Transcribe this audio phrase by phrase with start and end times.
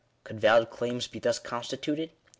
[0.23, 2.09] Could valid claims be thus consti tuted